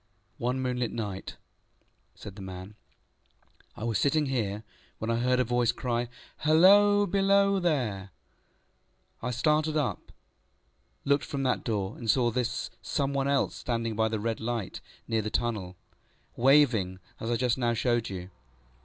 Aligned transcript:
ŌĆØ 0.39 0.45
ŌĆ£One 0.45 0.57
moonlight 0.61 0.91
night, 0.91 1.25
ŌĆØ 2.15 2.19
said 2.19 2.35
the 2.35 2.41
man, 2.41 2.73
ŌĆ£I 3.77 3.85
was 3.87 3.99
sitting 3.99 4.25
here, 4.25 4.63
when 4.97 5.11
I 5.11 5.17
heard 5.17 5.39
a 5.39 5.43
voice 5.43 5.71
cry, 5.71 6.09
ŌĆśHalloa! 6.43 7.11
Below 7.11 7.59
there! 7.59 8.09
ŌĆÖ 9.21 9.27
I 9.27 9.29
started 9.29 9.77
up, 9.77 10.11
looked 11.05 11.25
from 11.25 11.43
that 11.43 11.63
door, 11.63 11.99
and 11.99 12.09
saw 12.09 12.31
this 12.31 12.71
Some 12.81 13.13
one 13.13 13.27
else 13.27 13.53
standing 13.57 13.95
by 13.95 14.07
the 14.07 14.19
red 14.19 14.39
light 14.39 14.81
near 15.07 15.21
the 15.21 15.29
tunnel, 15.29 15.75
waving 16.35 16.97
as 17.19 17.29
I 17.29 17.35
just 17.35 17.59
now 17.59 17.75
showed 17.75 18.09
you. 18.09 18.31